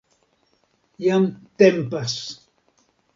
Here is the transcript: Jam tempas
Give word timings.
Jam 1.05 1.27
tempas 1.57 2.17